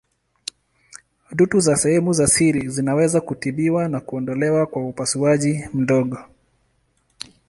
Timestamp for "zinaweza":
2.69-3.21